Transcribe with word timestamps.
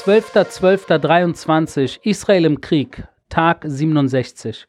12.12.23 0.00 1.98
Israel 2.04 2.46
im 2.46 2.62
Krieg, 2.62 3.04
Tag 3.28 3.64
67. 3.66 4.66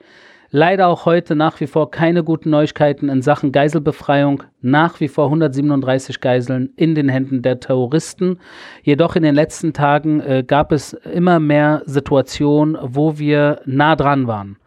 Leider 0.49 0.87
auch 0.87 1.05
heute 1.05 1.37
nach 1.37 1.61
wie 1.61 1.67
vor 1.67 1.89
keine 1.89 2.25
guten 2.25 2.49
Neuigkeiten 2.49 3.07
in 3.07 3.21
Sachen 3.21 3.53
Geiselbefreiung. 3.53 4.43
Nach 4.59 4.99
wie 4.99 5.07
vor 5.07 5.27
137 5.27 6.19
Geiseln 6.19 6.73
in 6.75 6.95
den 6.95 7.07
Händen 7.07 7.43
der 7.43 7.61
Terroristen. 7.61 8.39
Jedoch 8.83 9.15
in 9.15 9.23
den 9.23 9.33
letzten 9.33 9.71
Tagen 9.71 10.19
äh, 10.19 10.43
gab 10.45 10.73
es 10.73 10.91
immer 10.91 11.39
mehr 11.39 11.81
Situationen, 11.85 12.77
wo 12.81 13.17
wir 13.17 13.61
nah 13.63 13.95
dran 13.95 14.27
waren. 14.27 14.57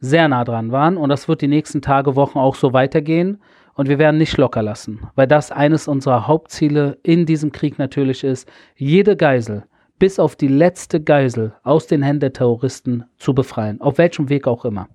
Sehr 0.00 0.26
nah 0.26 0.44
dran 0.44 0.72
waren. 0.72 0.96
Und 0.96 1.10
das 1.10 1.28
wird 1.28 1.42
die 1.42 1.48
nächsten 1.48 1.82
Tage, 1.82 2.16
Wochen 2.16 2.38
auch 2.38 2.54
so 2.54 2.72
weitergehen. 2.72 3.42
Und 3.74 3.90
wir 3.90 3.98
werden 3.98 4.16
nicht 4.16 4.38
locker 4.38 4.62
lassen, 4.62 5.00
weil 5.16 5.26
das 5.26 5.52
eines 5.52 5.86
unserer 5.86 6.26
Hauptziele 6.26 6.96
in 7.02 7.26
diesem 7.26 7.52
Krieg 7.52 7.78
natürlich 7.78 8.24
ist, 8.24 8.50
jede 8.74 9.14
Geisel, 9.14 9.64
bis 9.98 10.18
auf 10.18 10.36
die 10.36 10.48
letzte 10.48 11.02
Geisel 11.02 11.52
aus 11.62 11.86
den 11.86 12.02
Händen 12.02 12.20
der 12.20 12.32
Terroristen 12.32 13.04
zu 13.16 13.34
befreien, 13.34 13.80
auf 13.80 13.98
welchem 13.98 14.28
Weg 14.28 14.46
auch 14.46 14.64
immer. 14.64 14.88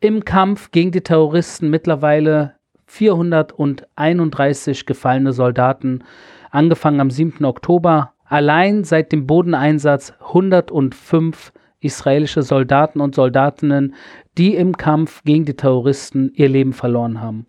Im 0.00 0.24
Kampf 0.24 0.70
gegen 0.70 0.92
die 0.92 1.02
Terroristen 1.02 1.70
mittlerweile 1.70 2.54
431 2.86 4.86
gefallene 4.86 5.32
Soldaten, 5.32 6.04
angefangen 6.50 7.00
am 7.00 7.10
7. 7.10 7.44
Oktober. 7.44 8.12
Allein 8.24 8.84
seit 8.84 9.12
dem 9.12 9.26
Bodeneinsatz 9.26 10.14
105 10.20 11.52
israelische 11.80 12.42
Soldaten 12.42 13.00
und 13.00 13.14
Soldatinnen, 13.14 13.94
die 14.38 14.54
im 14.54 14.76
Kampf 14.76 15.22
gegen 15.24 15.44
die 15.44 15.56
Terroristen 15.56 16.30
ihr 16.34 16.48
Leben 16.48 16.72
verloren 16.72 17.20
haben. 17.20 17.46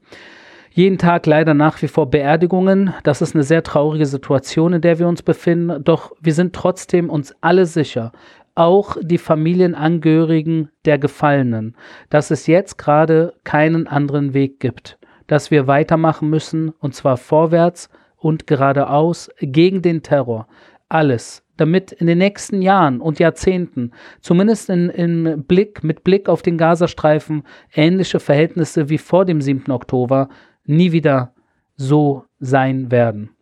Jeden 0.73 0.97
Tag 0.97 1.25
leider 1.25 1.53
nach 1.53 1.81
wie 1.81 1.89
vor 1.89 2.09
Beerdigungen. 2.09 2.93
Das 3.03 3.21
ist 3.21 3.35
eine 3.35 3.43
sehr 3.43 3.61
traurige 3.61 4.05
Situation, 4.05 4.71
in 4.71 4.81
der 4.81 4.99
wir 4.99 5.07
uns 5.09 5.21
befinden. 5.21 5.83
Doch 5.83 6.13
wir 6.21 6.33
sind 6.33 6.55
trotzdem 6.55 7.09
uns 7.09 7.35
alle 7.41 7.65
sicher, 7.65 8.13
auch 8.55 8.95
die 9.01 9.17
Familienangehörigen 9.17 10.69
der 10.85 10.97
Gefallenen, 10.97 11.75
dass 12.09 12.31
es 12.31 12.47
jetzt 12.47 12.77
gerade 12.77 13.33
keinen 13.43 13.85
anderen 13.85 14.33
Weg 14.33 14.61
gibt, 14.61 14.97
dass 15.27 15.51
wir 15.51 15.67
weitermachen 15.67 16.29
müssen, 16.29 16.69
und 16.79 16.95
zwar 16.95 17.17
vorwärts 17.17 17.89
und 18.15 18.47
geradeaus 18.47 19.29
gegen 19.41 19.81
den 19.81 20.03
Terror. 20.03 20.47
Alles, 20.87 21.43
damit 21.57 21.91
in 21.91 22.07
den 22.07 22.17
nächsten 22.17 22.61
Jahren 22.61 23.01
und 23.01 23.19
Jahrzehnten, 23.19 23.91
zumindest 24.21 24.69
in, 24.69 24.89
in 24.89 25.43
Blick, 25.43 25.83
mit 25.83 26.05
Blick 26.05 26.29
auf 26.29 26.41
den 26.41 26.57
Gazastreifen, 26.57 27.43
ähnliche 27.73 28.21
Verhältnisse 28.21 28.87
wie 28.87 28.97
vor 28.97 29.25
dem 29.25 29.41
7. 29.41 29.69
Oktober 29.69 30.29
nie 30.65 30.91
wieder 30.91 31.33
so 31.75 32.25
sein 32.39 32.91
werden 32.91 33.35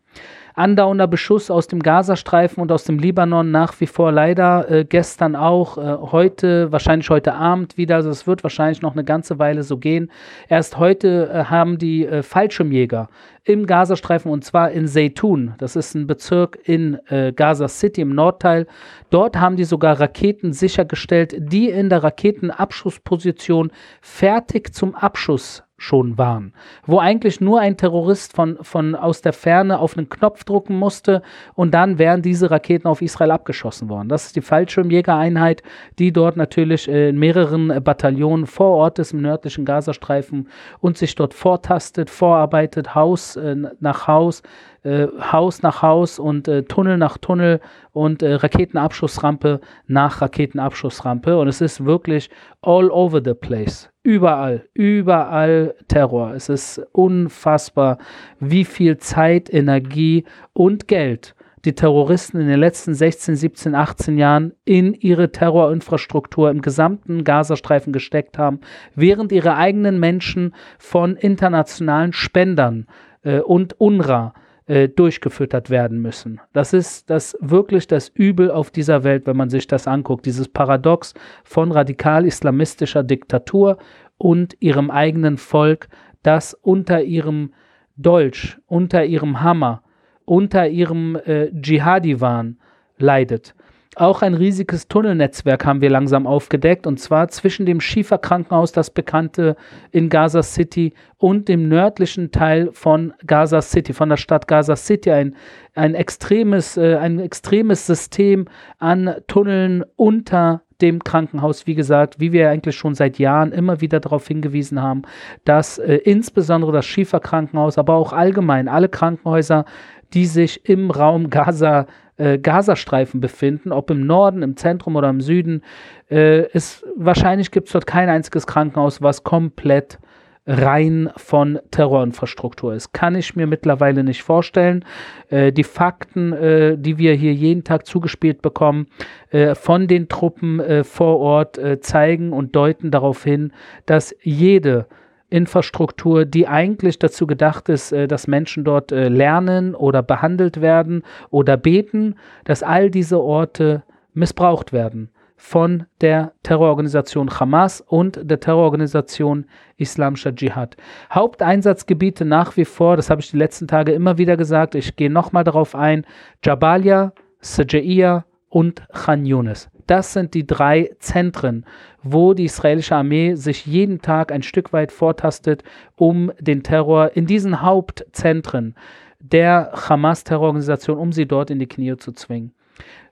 andauernder 0.59 1.07
Beschuss 1.07 1.49
aus 1.49 1.67
dem 1.67 1.81
Gazastreifen 1.81 2.61
und 2.61 2.71
aus 2.71 2.83
dem 2.83 2.99
Libanon 2.99 3.49
nach 3.49 3.79
wie 3.79 3.87
vor 3.87 4.11
leider. 4.11 4.69
Äh, 4.69 4.85
gestern 4.85 5.37
auch, 5.37 5.77
äh, 5.77 6.11
heute, 6.11 6.71
wahrscheinlich 6.71 7.09
heute 7.09 7.33
Abend 7.33 7.77
wieder. 7.77 7.95
Also 7.95 8.09
es 8.09 8.27
wird 8.27 8.43
wahrscheinlich 8.43 8.81
noch 8.81 8.91
eine 8.91 9.05
ganze 9.05 9.39
Weile 9.39 9.63
so 9.63 9.77
gehen. 9.77 10.11
Erst 10.49 10.77
heute 10.77 11.29
äh, 11.29 11.45
haben 11.45 11.77
die 11.77 12.05
äh, 12.05 12.23
Fallschirmjäger 12.23 13.07
im 13.45 13.65
Gazastreifen 13.65 14.29
und 14.29 14.43
zwar 14.43 14.71
in 14.71 14.85
Zeytun. 14.85 15.53
Das 15.59 15.77
ist 15.77 15.95
ein 15.95 16.07
Bezirk 16.07 16.59
in 16.65 16.99
äh, 17.07 17.31
Gaza 17.31 17.69
City 17.69 18.01
im 18.01 18.13
Nordteil. 18.13 18.67
Dort 19.11 19.39
haben 19.39 19.55
die 19.55 19.63
sogar 19.63 19.99
Raketen 19.99 20.51
sichergestellt, 20.51 21.35
die 21.37 21.69
in 21.69 21.89
der 21.89 22.03
Raketenabschussposition 22.03 23.71
fertig 24.01 24.73
zum 24.73 24.93
Abschuss 24.93 25.63
schon 25.80 26.17
waren, 26.17 26.53
wo 26.85 26.99
eigentlich 26.99 27.41
nur 27.41 27.59
ein 27.59 27.77
Terrorist 27.77 28.33
von, 28.33 28.58
von 28.61 28.95
aus 28.95 29.22
der 29.22 29.33
Ferne 29.33 29.80
auf 29.80 29.97
einen 29.97 30.09
Knopf 30.09 30.44
drucken 30.44 30.77
musste 30.77 31.21
und 31.55 31.73
dann 31.73 31.98
wären 31.98 32.21
diese 32.21 32.52
Raketen 32.52 32.87
auf 32.87 33.02
Israel 33.02 33.31
abgeschossen 33.31 33.89
worden. 33.89 34.09
Das 34.09 34.26
ist 34.26 34.36
die 34.36 34.42
Fallschirmjägereinheit, 34.42 35.64
die 35.98 36.11
dort 36.11 36.37
natürlich 36.37 36.87
äh, 36.87 37.09
in 37.09 37.17
mehreren 37.17 37.71
äh, 37.71 37.80
Bataillonen 37.80 38.45
vor 38.45 38.76
Ort 38.76 38.99
ist 38.99 39.14
im 39.14 39.21
nördlichen 39.21 39.65
Gazastreifen 39.65 40.49
und 40.80 40.98
sich 40.98 41.15
dort 41.15 41.33
vortastet, 41.33 42.09
vorarbeitet, 42.09 42.93
Haus 42.93 43.36
äh, 43.36 43.55
nach 43.80 44.08
Haus, 44.08 44.43
Haus 44.82 45.61
nach 45.61 45.82
Haus 45.82 46.20
und 46.20 46.49
Tunnel 46.70 46.98
nach 46.98 47.17
Tunnel 47.17 47.59
und 47.92 48.23
Raketenabschussrampe 48.23 49.59
nach 49.87 50.21
Raketenabschussrampe. 50.21 51.37
Und 51.37 51.49
es 51.49 51.59
ist 51.59 51.83
wirklich 51.83 52.30
all 52.61 52.89
over 52.89 53.21
the 53.21 53.33
place. 53.33 53.89
Überall, 54.09 54.67
überall 54.73 55.75
Terror. 55.87 56.33
Es 56.33 56.49
ist 56.49 56.81
unfassbar, 56.93 57.99
wie 58.39 58.65
viel 58.65 58.97
Zeit, 58.97 59.53
Energie 59.53 60.25
und 60.53 60.87
Geld 60.87 61.36
die 61.64 61.75
Terroristen 61.75 62.42
in 62.42 62.47
den 62.47 62.59
letzten 62.59 62.95
16, 62.95 63.36
17, 63.36 63.75
18 63.75 64.17
Jahren 64.17 64.53
in 64.65 64.95
ihre 64.95 65.31
Terrorinfrastruktur 65.31 66.49
im 66.49 66.64
gesamten 66.64 67.23
Gazastreifen 67.23 67.93
gesteckt 67.93 68.39
haben, 68.39 68.61
während 68.95 69.31
ihre 69.31 69.55
eigenen 69.55 69.99
Menschen 69.99 70.55
von 70.80 71.15
internationalen 71.15 72.11
Spendern 72.11 72.87
äh, 73.21 73.41
und 73.41 73.80
UNRWA 73.80 74.33
äh, 74.36 74.39
durchgefüttert 74.69 75.71
werden 75.71 75.99
müssen. 75.99 76.39
Das 76.53 76.73
ist 76.73 77.09
das 77.09 77.35
wirklich 77.41 77.87
das 77.87 78.07
Übel 78.07 78.52
auf 78.52 78.69
dieser 78.69 79.03
Welt, 79.03 79.25
wenn 79.25 79.35
man 79.35 79.49
sich 79.49 79.65
das 79.65 79.87
anguckt. 79.87 80.27
Dieses 80.27 80.47
Paradox 80.47 81.15
von 81.43 81.71
radikal-islamistischer 81.71 83.02
Diktatur 83.02 83.79
und 84.19 84.55
ihrem 84.59 84.91
eigenen 84.91 85.39
Volk, 85.39 85.87
das 86.21 86.53
unter 86.53 87.02
ihrem 87.02 87.53
Dolch, 87.97 88.58
unter 88.67 89.05
ihrem 89.05 89.41
Hammer, 89.41 89.81
unter 90.25 90.67
ihrem 90.67 91.15
äh, 91.15 91.49
Dschihadi-Wahn 91.52 92.59
leidet. 92.99 93.55
Auch 93.99 94.21
ein 94.21 94.33
riesiges 94.33 94.87
Tunnelnetzwerk 94.87 95.65
haben 95.65 95.82
wir 95.82 95.89
langsam 95.89 96.26
aufgedeckt, 96.26 96.87
und 96.87 97.02
zwar 97.02 97.27
zwischen 97.27 97.65
dem 97.65 97.82
Schieferkrankenhaus, 97.82 98.71
das 98.71 98.92
bekannte 98.92 99.58
in 99.92 100.08
Gaza 100.08 100.42
City, 100.42 100.93
und 101.17 101.49
dem 101.49 101.67
nördlichen 101.67 102.32
Teil 102.32 102.70
von 102.71 103.14
Gaza 103.27 103.61
City, 103.61 103.92
von 103.92 104.08
der 104.08 104.15
Stadt 104.15 104.48
Gaza 104.48 104.77
City. 104.77 105.11
Ein, 105.11 105.36
ein, 105.76 105.95
extremes, 105.95 106.77
äh, 106.77 106.95
ein 106.95 107.20
extremes 107.20 107.88
System 107.88 108.45
an 108.77 109.15
Tunneln 109.27 109.83
unter 109.98 110.61
dem 110.80 111.04
Krankenhaus, 111.04 111.67
wie 111.67 111.76
gesagt, 111.76 112.21
wie 112.21 112.32
wir 112.32 112.49
eigentlich 112.49 112.77
schon 112.77 112.95
seit 112.95 113.20
Jahren 113.20 113.52
immer 113.52 113.82
wieder 113.82 113.99
darauf 113.99 114.26
hingewiesen 114.26 114.82
haben, 114.82 115.02
dass 115.43 115.77
äh, 115.77 115.95
insbesondere 115.95 116.71
das 116.71 116.86
Schieferkrankenhaus, 116.86 117.77
aber 117.77 117.95
auch 117.95 118.14
allgemein 118.14 118.70
alle 118.70 118.88
Krankenhäuser, 118.88 119.65
die 120.14 120.26
sich 120.26 120.70
im 120.70 120.89
Raum 120.89 121.30
Gaza 121.30 121.86
äh, 122.19 122.37
Gazastreifen 122.37 123.19
befinden, 123.19 123.71
ob 123.71 123.89
im 123.89 124.05
Norden, 124.05 124.43
im 124.43 124.55
Zentrum 124.57 124.95
oder 124.95 125.09
im 125.09 125.21
Süden. 125.21 125.63
Äh, 126.11 126.47
ist, 126.52 126.85
wahrscheinlich 126.95 127.52
gibt 127.52 127.67
es 127.67 127.73
dort 127.73 127.87
kein 127.87 128.09
einziges 128.09 128.45
Krankenhaus, 128.45 129.01
was 129.01 129.24
komplett 129.24 130.00
rein 130.45 131.12
von 131.15 131.59
Terrorinfrastruktur 131.69 132.74
ist. 132.74 132.91
Kann 132.91 133.15
ich 133.15 133.35
mir 133.35 133.45
mittlerweile 133.45 134.03
nicht 134.03 134.24
vorstellen. 134.24 134.83
Äh, 135.29 135.51
die 135.51 135.63
Fakten, 135.63 136.33
äh, 136.33 136.77
die 136.77 136.97
wir 136.97 137.13
hier 137.13 137.33
jeden 137.33 137.63
Tag 137.63 137.85
zugespielt 137.85 138.41
bekommen, 138.41 138.88
äh, 139.29 139.53
von 139.53 139.88
den 139.88 140.09
Truppen 140.09 140.59
äh, 140.59 140.83
vor 140.83 141.19
Ort 141.19 141.57
äh, 141.57 141.79
zeigen 141.79 142.33
und 142.33 142.56
deuten 142.56 142.89
darauf 142.89 143.24
hin, 143.24 143.53
dass 143.85 144.15
jede 144.21 144.88
Infrastruktur, 145.29 146.25
die 146.25 146.47
eigentlich 146.47 147.00
dazu 147.00 147.27
gedacht 147.27 147.69
ist, 147.69 147.91
äh, 147.91 148.07
dass 148.07 148.27
Menschen 148.27 148.63
dort 148.63 148.91
äh, 148.91 149.09
lernen 149.09 149.75
oder 149.75 150.01
behandelt 150.01 150.62
werden 150.62 151.03
oder 151.29 151.57
beten, 151.57 152.15
dass 152.44 152.63
all 152.63 152.89
diese 152.89 153.19
Orte 153.21 153.83
missbraucht 154.13 154.73
werden 154.73 155.09
von 155.39 155.85
der 156.01 156.33
Terrororganisation 156.44 157.29
Hamas 157.39 157.79
und 157.79 158.19
der 158.21 158.41
Terrororganisation 158.41 159.45
Islamischer 159.77 160.35
Dschihad. 160.35 160.75
Haupteinsatzgebiete 161.13 162.25
nach 162.25 162.57
wie 162.57 162.65
vor, 162.65 162.97
das 162.97 163.09
habe 163.09 163.21
ich 163.21 163.31
die 163.31 163.37
letzten 163.37 163.65
Tage 163.65 163.93
immer 163.93 164.17
wieder 164.17 164.35
gesagt, 164.35 164.75
ich 164.75 164.97
gehe 164.97 165.09
nochmal 165.09 165.45
darauf 165.45 165.75
ein, 165.75 166.05
Jabalia, 166.43 167.13
Sajaiya 167.39 168.25
und 168.49 168.83
Khan 168.89 169.25
Yunis. 169.25 169.69
Das 169.89 170.13
sind 170.13 170.36
die 170.36 170.45
drei 170.45 170.91
Zentren, 171.00 171.65
wo 172.03 172.36
die 172.36 172.45
israelische 172.45 172.95
Armee 172.95 173.33
sich 173.33 173.65
jeden 173.65 174.03
Tag 174.03 174.31
ein 174.31 174.44
Stück 174.44 174.71
weit 174.71 174.91
vortastet, 174.91 175.63
um 175.95 176.31
den 176.39 176.62
Terror 176.62 177.15
in 177.15 177.25
diesen 177.25 177.63
Hauptzentren 177.63 178.75
der 179.19 179.71
Hamas-Terrororganisation, 179.74 181.00
um 181.00 181.12
sie 181.12 181.25
dort 181.25 181.50
in 181.50 181.57
die 181.57 181.65
Knie 181.65 181.97
zu 181.97 182.12
zwingen. 182.12 182.53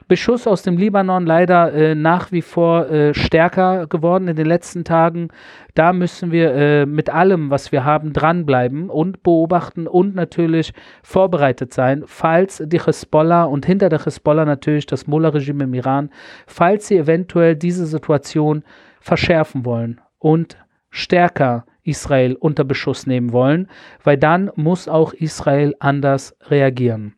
Beschuss 0.07 0.47
aus 0.47 0.61
dem 0.61 0.77
Libanon 0.77 1.25
leider 1.25 1.73
äh, 1.73 1.93
nach 1.93 2.31
wie 2.31 2.41
vor 2.41 2.89
äh, 2.89 3.13
stärker 3.13 3.87
geworden 3.87 4.29
in 4.29 4.37
den 4.37 4.45
letzten 4.45 4.85
Tagen. 4.85 5.27
Da 5.75 5.91
müssen 5.91 6.31
wir 6.31 6.53
äh, 6.53 6.85
mit 6.85 7.09
allem, 7.09 7.49
was 7.49 7.73
wir 7.73 7.83
haben, 7.83 8.13
dranbleiben 8.13 8.89
und 8.89 9.21
beobachten 9.21 9.85
und 9.85 10.15
natürlich 10.15 10.73
vorbereitet 11.03 11.73
sein, 11.73 12.03
falls 12.05 12.63
die 12.65 12.79
Hezbollah 12.79 13.43
und 13.43 13.65
hinter 13.65 13.89
der 13.89 14.05
Hezbollah 14.05 14.45
natürlich 14.45 14.85
das 14.85 15.07
Mullah-Regime 15.07 15.65
im 15.65 15.73
Iran, 15.73 16.09
falls 16.45 16.87
sie 16.87 16.97
eventuell 16.97 17.57
diese 17.57 17.85
Situation 17.85 18.63
verschärfen 19.01 19.65
wollen 19.65 19.99
und 20.19 20.57
stärker 20.89 21.65
Israel 21.83 22.35
unter 22.35 22.63
Beschuss 22.63 23.07
nehmen 23.07 23.33
wollen, 23.33 23.67
weil 24.03 24.17
dann 24.17 24.51
muss 24.55 24.87
auch 24.87 25.13
Israel 25.13 25.75
anders 25.79 26.35
reagieren. 26.49 27.16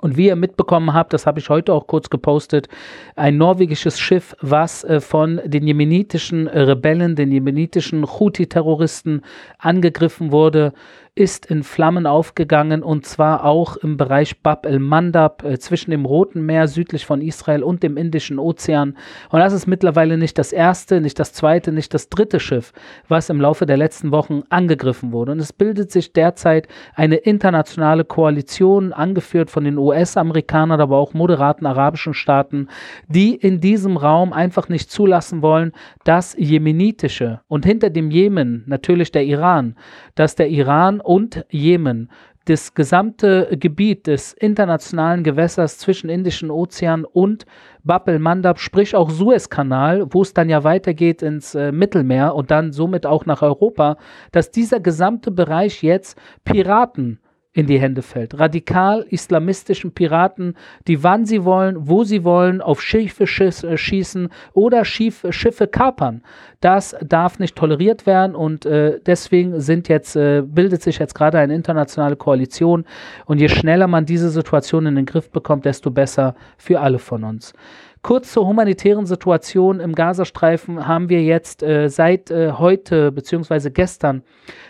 Und 0.00 0.16
wie 0.16 0.26
ihr 0.26 0.36
mitbekommen 0.36 0.94
habt, 0.94 1.12
das 1.12 1.26
habe 1.26 1.38
ich 1.38 1.48
heute 1.48 1.72
auch 1.72 1.86
kurz 1.86 2.10
gepostet, 2.10 2.68
ein 3.16 3.36
norwegisches 3.36 4.00
Schiff, 4.00 4.34
was 4.40 4.82
äh, 4.84 5.00
von 5.00 5.40
den 5.44 5.66
jemenitischen 5.66 6.48
Rebellen, 6.48 7.16
den 7.16 7.30
jemenitischen 7.30 8.04
Houthi-Terroristen 8.06 9.22
angegriffen 9.58 10.32
wurde, 10.32 10.72
ist 11.14 11.46
in 11.46 11.62
Flammen 11.62 12.06
aufgegangen 12.06 12.82
und 12.82 13.04
zwar 13.04 13.44
auch 13.44 13.76
im 13.76 13.96
Bereich 13.96 14.42
Bab 14.42 14.64
el-Mandab 14.64 15.44
äh, 15.44 15.58
zwischen 15.58 15.90
dem 15.90 16.04
Roten 16.04 16.46
Meer 16.46 16.68
südlich 16.68 17.04
von 17.04 17.20
Israel 17.20 17.62
und 17.62 17.82
dem 17.82 17.96
Indischen 17.96 18.38
Ozean. 18.38 18.96
Und 19.30 19.40
das 19.40 19.52
ist 19.52 19.66
mittlerweile 19.66 20.16
nicht 20.16 20.38
das 20.38 20.52
erste, 20.52 21.00
nicht 21.00 21.18
das 21.18 21.32
zweite, 21.32 21.72
nicht 21.72 21.92
das 21.94 22.08
dritte 22.08 22.40
Schiff, 22.40 22.72
was 23.08 23.28
im 23.28 23.40
Laufe 23.40 23.66
der 23.66 23.76
letzten 23.76 24.12
Wochen 24.12 24.42
angegriffen 24.48 25.12
wurde. 25.12 25.32
Und 25.32 25.40
es 25.40 25.52
bildet 25.52 25.90
sich 25.90 26.12
derzeit 26.12 26.68
eine 26.94 27.16
internationale 27.16 28.04
Koalition, 28.04 28.92
angeführt 28.92 29.50
von 29.50 29.64
den 29.64 29.78
US-Amerikanern, 29.78 30.80
aber 30.80 30.96
auch 30.96 31.12
moderaten 31.14 31.66
arabischen 31.66 32.14
Staaten, 32.14 32.68
die 33.08 33.34
in 33.34 33.60
diesem 33.60 33.96
Raum 33.96 34.32
einfach 34.32 34.68
nicht 34.68 34.90
zulassen 34.90 35.42
wollen, 35.42 35.72
dass 36.04 36.36
jemenitische 36.38 37.40
und 37.48 37.66
hinter 37.66 37.90
dem 37.90 38.10
Jemen 38.10 38.64
natürlich 38.66 39.12
der 39.12 39.24
Iran, 39.24 39.76
dass 40.14 40.34
der 40.34 40.48
Iran 40.48 41.00
und 41.10 41.44
Jemen. 41.50 42.08
Das 42.44 42.74
gesamte 42.74 43.56
Gebiet 43.58 44.06
des 44.06 44.32
internationalen 44.32 45.24
Gewässers 45.24 45.76
zwischen 45.76 46.08
Indischen 46.08 46.52
Ozean 46.52 47.04
und 47.04 47.46
Bab 47.82 48.06
el-Mandab, 48.06 48.60
sprich 48.60 48.94
auch 48.94 49.10
Suezkanal, 49.10 50.06
wo 50.10 50.22
es 50.22 50.34
dann 50.34 50.48
ja 50.48 50.62
weitergeht 50.62 51.22
ins 51.22 51.56
äh, 51.56 51.72
Mittelmeer 51.72 52.36
und 52.36 52.52
dann 52.52 52.70
somit 52.70 53.06
auch 53.06 53.26
nach 53.26 53.42
Europa, 53.42 53.96
dass 54.30 54.52
dieser 54.52 54.78
gesamte 54.78 55.32
Bereich 55.32 55.82
jetzt 55.82 56.16
Piraten 56.44 57.18
in 57.60 57.66
die 57.66 57.78
Hände 57.78 58.00
fällt. 58.00 58.38
Radikal 58.38 59.04
islamistischen 59.10 59.92
Piraten, 59.92 60.56
die 60.88 61.02
wann 61.04 61.26
sie 61.26 61.44
wollen, 61.44 61.88
wo 61.88 62.04
sie 62.04 62.24
wollen, 62.24 62.62
auf 62.62 62.80
Schiffe 62.80 63.24
äh, 63.24 63.76
schießen 63.76 64.30
oder 64.54 64.84
Schiff, 64.86 65.26
Schiffe 65.28 65.66
kapern. 65.66 66.22
Das 66.60 66.96
darf 67.02 67.38
nicht 67.38 67.56
toleriert 67.56 68.06
werden 68.06 68.34
und 68.34 68.64
äh, 68.64 68.98
deswegen 69.04 69.60
sind 69.60 69.88
jetzt, 69.88 70.16
äh, 70.16 70.42
bildet 70.42 70.82
sich 70.82 70.98
jetzt 70.98 71.14
gerade 71.14 71.38
eine 71.38 71.54
internationale 71.54 72.16
Koalition 72.16 72.86
und 73.26 73.38
je 73.38 73.48
schneller 73.48 73.86
man 73.86 74.06
diese 74.06 74.30
Situation 74.30 74.86
in 74.86 74.96
den 74.96 75.06
Griff 75.06 75.30
bekommt, 75.30 75.66
desto 75.66 75.90
besser 75.90 76.34
für 76.56 76.80
alle 76.80 76.98
von 76.98 77.24
uns. 77.24 77.52
Kurz 78.02 78.32
zur 78.32 78.46
humanitären 78.46 79.04
Situation 79.04 79.78
im 79.78 79.94
Gazastreifen 79.94 80.86
haben 80.86 81.10
wir 81.10 81.22
jetzt 81.22 81.62
äh, 81.62 81.88
seit 81.88 82.30
äh, 82.30 82.52
heute 82.52 83.12
bzw. 83.12 83.68
gestern 83.68 84.22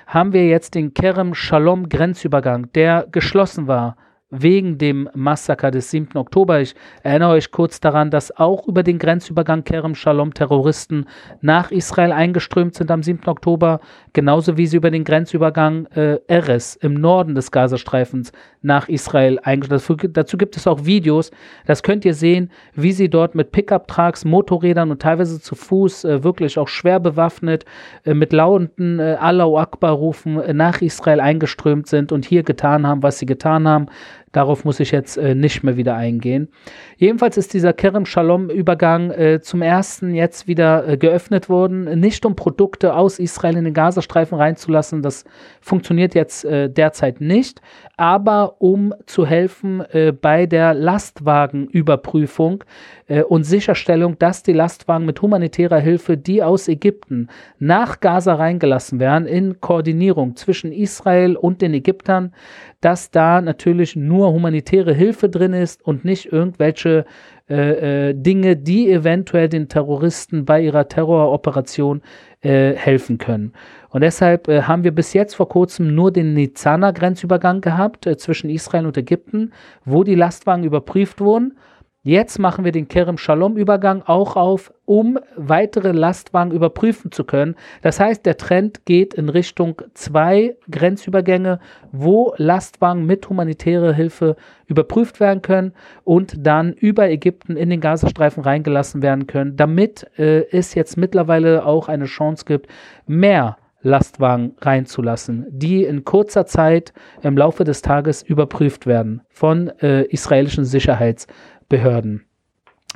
haben 0.08 0.32
wir 0.32 0.48
jetzt 0.48 0.74
den 0.74 0.94
Kerem 0.94 1.34
Shalom 1.34 1.88
Grenzübergang, 1.88 2.72
der 2.72 3.06
geschlossen 3.10 3.68
war 3.68 3.96
wegen 4.30 4.78
dem 4.78 5.08
Massaker 5.14 5.70
des 5.70 5.90
7. 5.90 6.16
Oktober. 6.16 6.60
Ich 6.60 6.74
erinnere 7.02 7.30
euch 7.30 7.50
kurz 7.50 7.80
daran, 7.80 8.10
dass 8.10 8.36
auch 8.36 8.66
über 8.68 8.82
den 8.82 8.98
Grenzübergang 8.98 9.64
Kerem 9.64 9.94
Shalom 9.94 10.32
Terroristen 10.34 11.06
nach 11.40 11.70
Israel 11.70 12.12
eingeströmt 12.12 12.74
sind 12.76 12.90
am 12.90 13.02
7. 13.02 13.26
Oktober, 13.26 13.80
genauso 14.12 14.56
wie 14.56 14.66
sie 14.66 14.76
über 14.76 14.90
den 14.90 15.04
Grenzübergang 15.04 15.86
äh, 15.86 16.18
Eres 16.28 16.76
im 16.76 16.94
Norden 16.94 17.34
des 17.34 17.50
Gazastreifens 17.50 18.32
nach 18.62 18.88
Israel 18.88 19.40
eingeströmt 19.42 20.00
sind. 20.00 20.16
Dazu 20.16 20.36
gibt 20.36 20.56
es 20.56 20.66
auch 20.66 20.84
Videos, 20.84 21.30
das 21.66 21.82
könnt 21.82 22.04
ihr 22.04 22.14
sehen, 22.14 22.50
wie 22.74 22.92
sie 22.92 23.08
dort 23.08 23.34
mit 23.34 23.50
Pickup-Trucks, 23.50 24.24
Motorrädern 24.24 24.90
und 24.90 25.02
teilweise 25.02 25.40
zu 25.40 25.56
Fuß, 25.56 26.04
äh, 26.04 26.22
wirklich 26.22 26.58
auch 26.58 26.68
schwer 26.68 27.00
bewaffnet, 27.00 27.64
äh, 28.04 28.14
mit 28.14 28.32
lauten 28.32 29.00
äh, 29.00 29.16
Allahu 29.18 29.58
Akbar 29.58 29.92
rufen, 29.92 30.40
äh, 30.40 30.54
nach 30.54 30.80
Israel 30.82 31.20
eingeströmt 31.20 31.88
sind 31.88 32.12
und 32.12 32.24
hier 32.24 32.44
getan 32.44 32.86
haben, 32.86 33.02
was 33.02 33.18
sie 33.18 33.26
getan 33.26 33.66
haben. 33.66 33.86
Darauf 34.32 34.64
muss 34.64 34.78
ich 34.78 34.92
jetzt 34.92 35.16
äh, 35.16 35.34
nicht 35.34 35.64
mehr 35.64 35.76
wieder 35.76 35.96
eingehen. 35.96 36.48
Jedenfalls 36.96 37.36
ist 37.36 37.52
dieser 37.52 37.72
Kerem 37.72 38.06
Shalom 38.06 38.48
Übergang 38.48 39.10
äh, 39.10 39.40
zum 39.40 39.60
ersten 39.60 40.14
jetzt 40.14 40.46
wieder 40.46 40.86
äh, 40.86 40.96
geöffnet 40.96 41.48
worden, 41.48 41.98
nicht 41.98 42.24
um 42.24 42.36
Produkte 42.36 42.94
aus 42.94 43.18
Israel 43.18 43.56
in 43.56 43.64
den 43.64 43.74
Gazastreifen 43.74 44.38
reinzulassen. 44.38 45.02
Das 45.02 45.24
funktioniert 45.60 46.14
jetzt 46.14 46.44
äh, 46.44 46.70
derzeit 46.70 47.20
nicht, 47.20 47.60
aber 47.96 48.60
um 48.60 48.94
zu 49.06 49.26
helfen 49.26 49.80
äh, 49.90 50.12
bei 50.12 50.46
der 50.46 50.74
Lastwagenüberprüfung 50.74 52.62
äh, 53.08 53.22
und 53.22 53.42
Sicherstellung, 53.42 54.16
dass 54.20 54.44
die 54.44 54.52
Lastwagen 54.52 55.06
mit 55.06 55.20
humanitärer 55.22 55.80
Hilfe, 55.80 56.16
die 56.16 56.42
aus 56.44 56.68
Ägypten 56.68 57.28
nach 57.58 57.98
Gaza 57.98 58.34
reingelassen 58.34 59.00
werden, 59.00 59.26
in 59.26 59.60
Koordinierung 59.60 60.36
zwischen 60.36 60.70
Israel 60.70 61.34
und 61.34 61.62
den 61.62 61.74
Ägyptern, 61.74 62.32
dass 62.80 63.10
da 63.10 63.42
natürlich 63.42 63.96
nur 63.96 64.19
humanitäre 64.28 64.92
Hilfe 64.92 65.28
drin 65.28 65.52
ist 65.52 65.82
und 65.84 66.04
nicht 66.04 66.32
irgendwelche 66.32 67.04
äh, 67.48 68.10
äh, 68.10 68.14
Dinge, 68.14 68.56
die 68.56 68.90
eventuell 68.90 69.48
den 69.48 69.68
Terroristen 69.68 70.44
bei 70.44 70.60
ihrer 70.60 70.88
Terroroperation 70.88 72.02
äh, 72.42 72.74
helfen 72.74 73.18
können. 73.18 73.52
Und 73.88 74.02
deshalb 74.02 74.48
äh, 74.48 74.62
haben 74.62 74.84
wir 74.84 74.94
bis 74.94 75.12
jetzt 75.14 75.34
vor 75.34 75.48
kurzem 75.48 75.94
nur 75.94 76.12
den 76.12 76.34
Nizana-Grenzübergang 76.34 77.60
gehabt 77.60 78.06
äh, 78.06 78.16
zwischen 78.16 78.50
Israel 78.50 78.86
und 78.86 78.96
Ägypten, 78.96 79.52
wo 79.84 80.04
die 80.04 80.14
Lastwagen 80.14 80.64
überprüft 80.64 81.20
wurden. 81.20 81.58
Jetzt 82.02 82.38
machen 82.38 82.64
wir 82.64 82.72
den 82.72 82.88
Kerem 82.88 83.18
Shalom 83.18 83.58
Übergang 83.58 84.02
auch 84.02 84.34
auf, 84.34 84.72
um 84.86 85.18
weitere 85.36 85.92
Lastwagen 85.92 86.50
überprüfen 86.50 87.12
zu 87.12 87.24
können. 87.24 87.56
Das 87.82 88.00
heißt, 88.00 88.24
der 88.24 88.38
Trend 88.38 88.86
geht 88.86 89.12
in 89.12 89.28
Richtung 89.28 89.82
zwei 89.92 90.56
Grenzübergänge, 90.70 91.60
wo 91.92 92.32
Lastwagen 92.38 93.04
mit 93.04 93.28
humanitärer 93.28 93.92
Hilfe 93.92 94.36
überprüft 94.66 95.20
werden 95.20 95.42
können 95.42 95.74
und 96.02 96.34
dann 96.38 96.72
über 96.72 97.10
Ägypten 97.10 97.58
in 97.58 97.68
den 97.68 97.82
Gazastreifen 97.82 98.42
reingelassen 98.44 99.02
werden 99.02 99.26
können, 99.26 99.56
damit 99.56 100.06
äh, 100.16 100.46
es 100.52 100.74
jetzt 100.74 100.96
mittlerweile 100.96 101.66
auch 101.66 101.88
eine 101.88 102.06
Chance 102.06 102.46
gibt, 102.46 102.68
mehr 103.06 103.58
Lastwagen 103.82 104.54
reinzulassen, 104.58 105.46
die 105.50 105.84
in 105.84 106.04
kurzer 106.04 106.46
Zeit 106.46 106.94
im 107.22 107.36
Laufe 107.36 107.64
des 107.64 107.82
Tages 107.82 108.22
überprüft 108.22 108.86
werden 108.86 109.20
von 109.28 109.68
äh, 109.80 110.04
israelischen 110.04 110.64
Sicherheitsbehörden. 110.64 111.59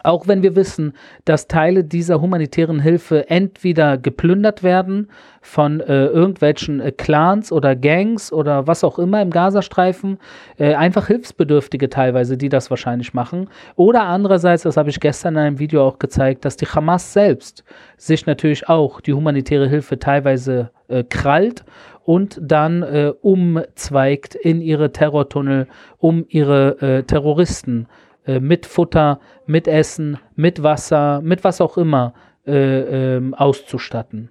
Auch 0.03 0.27
wenn 0.27 0.43
wir 0.43 0.57
wissen, 0.57 0.93
dass 1.25 1.47
Teile 1.47 1.85
dieser 1.85 2.21
humanitären 2.21 2.81
Hilfe 2.81 3.31
entweder 3.31 3.97
geplündert 3.97 4.63
werden 4.63 5.09
von 5.41 5.81
äh, 5.81 6.07
irgendwelchen 6.07 6.81
äh, 6.81 6.91
Clans 6.91 7.53
oder 7.53 7.77
Gangs 7.77 8.33
oder 8.33 8.67
was 8.67 8.83
auch 8.83 8.99
immer 8.99 9.23
im 9.23 9.31
Gazastreifen, 9.31 10.19
äh, 10.59 10.75
einfach 10.75 11.07
Hilfsbedürftige 11.07 11.89
teilweise, 11.89 12.37
die 12.37 12.49
das 12.49 12.69
wahrscheinlich 12.71 13.15
machen. 13.15 13.49
Oder 13.77 14.03
andererseits, 14.03 14.65
das 14.65 14.77
habe 14.77 14.91
ich 14.91 14.99
gestern 14.99 15.35
in 15.35 15.41
einem 15.41 15.59
Video 15.59 15.87
auch 15.87 15.99
gezeigt, 15.99 16.45
dass 16.45 16.57
die 16.57 16.67
Hamas 16.67 17.13
selbst 17.13 17.65
sich 17.97 18.27
natürlich 18.27 18.69
auch 18.69 19.01
die 19.01 19.15
humanitäre 19.15 19.69
Hilfe 19.69 19.99
teilweise 19.99 20.71
äh, 20.89 21.05
krallt 21.05 21.65
und 22.05 22.39
dann 22.43 22.83
äh, 22.83 23.13
umzweigt 23.23 24.35
in 24.35 24.61
ihre 24.61 24.93
Terrortunnel, 24.93 25.67
um 25.99 26.27
ihre 26.29 26.81
äh, 26.83 27.03
Terroristen 27.05 27.87
äh, 28.27 28.41
mit 28.41 28.67
Futter, 28.67 29.21
mit 29.47 29.69
Essen, 29.69 30.19
mit 30.35 30.63
Wasser, 30.63 31.21
mit 31.23 31.45
was 31.45 31.61
auch 31.61 31.77
immer 31.77 32.15
äh, 32.47 33.17
ähm, 33.17 33.35
auszustatten. 33.35 34.31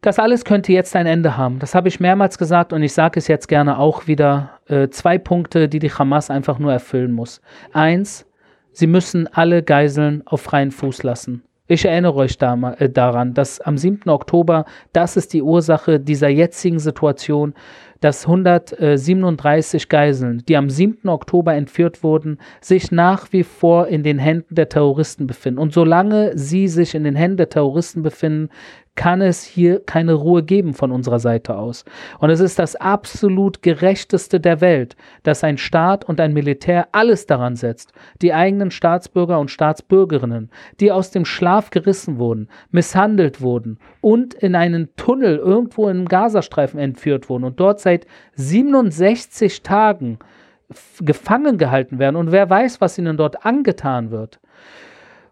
Das 0.00 0.18
alles 0.18 0.44
könnte 0.44 0.72
jetzt 0.72 0.96
ein 0.96 1.06
Ende 1.06 1.36
haben. 1.36 1.60
Das 1.60 1.76
habe 1.76 1.86
ich 1.86 2.00
mehrmals 2.00 2.36
gesagt 2.36 2.72
und 2.72 2.82
ich 2.82 2.92
sage 2.92 3.18
es 3.18 3.28
jetzt 3.28 3.46
gerne 3.46 3.78
auch 3.78 4.08
wieder. 4.08 4.58
Äh, 4.66 4.88
zwei 4.88 5.16
Punkte, 5.16 5.68
die 5.68 5.78
die 5.78 5.92
Hamas 5.92 6.28
einfach 6.28 6.58
nur 6.58 6.72
erfüllen 6.72 7.12
muss. 7.12 7.40
Eins, 7.72 8.26
sie 8.72 8.88
müssen 8.88 9.28
alle 9.32 9.62
Geiseln 9.62 10.22
auf 10.26 10.40
freien 10.40 10.72
Fuß 10.72 11.04
lassen. 11.04 11.44
Ich 11.68 11.84
erinnere 11.84 12.16
euch 12.16 12.36
da, 12.36 12.74
äh, 12.78 12.90
daran, 12.90 13.32
dass 13.32 13.60
am 13.60 13.78
7. 13.78 14.10
Oktober, 14.10 14.64
das 14.92 15.16
ist 15.16 15.32
die 15.32 15.42
Ursache 15.42 16.00
dieser 16.00 16.28
jetzigen 16.28 16.80
Situation, 16.80 17.54
dass 18.02 18.26
137 18.26 19.88
Geiseln, 19.88 20.42
die 20.46 20.56
am 20.56 20.68
7. 20.68 21.08
Oktober 21.08 21.54
entführt 21.54 22.02
wurden, 22.02 22.38
sich 22.60 22.92
nach 22.92 23.32
wie 23.32 23.44
vor 23.44 23.86
in 23.86 24.02
den 24.02 24.18
Händen 24.18 24.54
der 24.54 24.68
Terroristen 24.68 25.26
befinden. 25.26 25.58
Und 25.58 25.72
solange 25.72 26.36
sie 26.36 26.68
sich 26.68 26.94
in 26.94 27.04
den 27.04 27.16
Händen 27.16 27.38
der 27.38 27.48
Terroristen 27.48 28.02
befinden, 28.02 28.50
kann 28.94 29.22
es 29.22 29.42
hier 29.42 29.80
keine 29.80 30.12
Ruhe 30.12 30.42
geben 30.42 30.74
von 30.74 30.92
unserer 30.92 31.18
Seite 31.18 31.56
aus. 31.56 31.84
Und 32.18 32.30
es 32.30 32.40
ist 32.40 32.58
das 32.58 32.76
absolut 32.76 33.62
gerechteste 33.62 34.38
der 34.38 34.60
Welt, 34.60 34.96
dass 35.22 35.44
ein 35.44 35.56
Staat 35.56 36.04
und 36.04 36.20
ein 36.20 36.34
Militär 36.34 36.88
alles 36.92 37.26
daran 37.26 37.56
setzt, 37.56 37.92
die 38.20 38.34
eigenen 38.34 38.70
Staatsbürger 38.70 39.38
und 39.38 39.50
Staatsbürgerinnen, 39.50 40.50
die 40.80 40.92
aus 40.92 41.10
dem 41.10 41.24
Schlaf 41.24 41.70
gerissen 41.70 42.18
wurden, 42.18 42.48
misshandelt 42.70 43.40
wurden 43.40 43.78
und 44.02 44.34
in 44.34 44.54
einen 44.54 44.94
Tunnel 44.96 45.38
irgendwo 45.38 45.88
im 45.88 46.06
Gazastreifen 46.06 46.78
entführt 46.78 47.30
wurden 47.30 47.44
und 47.44 47.60
dort 47.60 47.80
seit 47.92 48.06
67 48.36 49.62
Tagen 49.62 50.18
gefangen 51.00 51.58
gehalten 51.58 51.98
werden 51.98 52.16
und 52.16 52.32
wer 52.32 52.48
weiß, 52.48 52.80
was 52.80 52.96
ihnen 52.98 53.16
dort 53.16 53.44
angetan 53.44 54.10
wird 54.10 54.40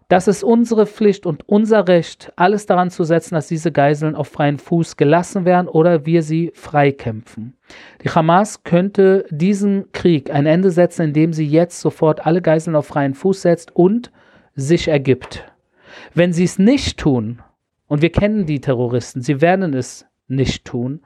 Das 0.07 0.27
ist 0.27 0.43
unsere 0.43 0.85
Pflicht 0.85 1.25
und 1.25 1.47
unser 1.47 1.87
Recht, 1.87 2.31
alles 2.35 2.65
daran 2.65 2.91
zu 2.91 3.03
setzen, 3.05 3.33
dass 3.33 3.47
diese 3.47 3.71
Geiseln 3.71 4.13
auf 4.13 4.27
freien 4.27 4.59
Fuß 4.59 4.97
gelassen 4.97 5.45
werden 5.45 5.67
oder 5.67 6.05
wir 6.05 6.21
sie 6.21 6.51
freikämpfen. 6.53 7.55
Die 8.03 8.09
Hamas 8.09 8.63
könnte 8.63 9.25
diesen 9.31 9.91
Krieg 9.93 10.29
ein 10.29 10.45
Ende 10.45 10.69
setzen, 10.69 11.03
indem 11.03 11.33
sie 11.33 11.47
jetzt 11.47 11.79
sofort 11.79 12.25
alle 12.25 12.41
Geiseln 12.41 12.75
auf 12.75 12.87
freien 12.87 13.13
Fuß 13.13 13.41
setzt 13.41 13.75
und 13.75 14.11
sich 14.53 14.89
ergibt. 14.89 15.45
Wenn 16.13 16.33
sie 16.33 16.43
es 16.43 16.59
nicht 16.59 16.99
tun, 16.99 17.41
und 17.87 18.01
wir 18.01 18.11
kennen 18.11 18.45
die 18.45 18.61
Terroristen, 18.61 19.21
sie 19.21 19.41
werden 19.41 19.73
es 19.73 20.05
nicht 20.27 20.65
tun, 20.65 21.01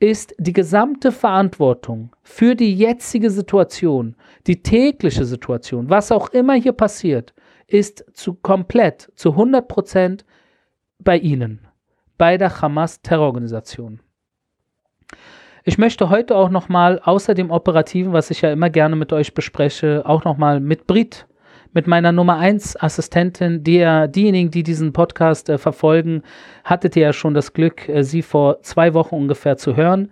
ist 0.00 0.34
die 0.38 0.54
gesamte 0.54 1.12
Verantwortung 1.12 2.10
für 2.22 2.56
die 2.56 2.74
jetzige 2.74 3.30
Situation, 3.30 4.16
die 4.46 4.62
tägliche 4.62 5.26
Situation, 5.26 5.90
was 5.90 6.10
auch 6.10 6.30
immer 6.30 6.54
hier 6.54 6.72
passiert, 6.72 7.34
ist 7.66 8.04
zu 8.14 8.34
komplett, 8.34 9.12
zu 9.14 9.32
100 9.32 9.68
Prozent 9.68 10.24
bei 10.98 11.18
Ihnen, 11.18 11.68
bei 12.16 12.38
der 12.38 12.60
Hamas-Terrororganisation. 12.60 14.00
Ich 15.64 15.76
möchte 15.76 16.08
heute 16.08 16.34
auch 16.34 16.48
nochmal 16.48 16.98
außer 17.00 17.34
dem 17.34 17.50
Operativen, 17.50 18.14
was 18.14 18.30
ich 18.30 18.40
ja 18.40 18.50
immer 18.50 18.70
gerne 18.70 18.96
mit 18.96 19.12
euch 19.12 19.34
bespreche, 19.34 20.02
auch 20.06 20.24
nochmal 20.24 20.60
mit 20.60 20.86
Brit, 20.86 21.26
mit 21.72 21.86
meiner 21.86 22.12
Nummer 22.12 22.38
1 22.38 22.80
Assistentin, 22.80 23.62
die, 23.62 23.86
diejenigen, 24.08 24.50
die 24.50 24.62
diesen 24.62 24.92
Podcast 24.92 25.48
äh, 25.48 25.58
verfolgen, 25.58 26.22
hattet 26.64 26.96
ihr 26.96 27.02
ja 27.02 27.12
schon 27.12 27.34
das 27.34 27.52
Glück, 27.52 27.88
äh, 27.88 28.02
sie 28.02 28.22
vor 28.22 28.62
zwei 28.62 28.94
Wochen 28.94 29.14
ungefähr 29.14 29.56
zu 29.56 29.76
hören. 29.76 30.10